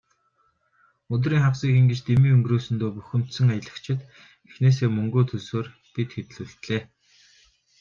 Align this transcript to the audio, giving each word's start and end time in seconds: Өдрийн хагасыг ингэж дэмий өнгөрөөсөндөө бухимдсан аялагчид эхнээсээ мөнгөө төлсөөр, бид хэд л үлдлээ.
Өдрийн 1.13 1.43
хагасыг 1.45 1.71
ингэж 1.79 1.99
дэмий 2.07 2.33
өнгөрөөсөндөө 2.35 2.89
бухимдсан 2.93 3.47
аялагчид 3.55 4.01
эхнээсээ 4.49 4.89
мөнгөө 4.93 5.23
төлсөөр, 5.27 5.67
бид 5.93 6.09
хэд 6.15 6.27
л 6.35 6.39
үлдлээ. 6.43 6.81